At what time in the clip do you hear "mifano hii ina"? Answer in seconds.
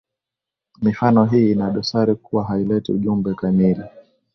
0.81-1.71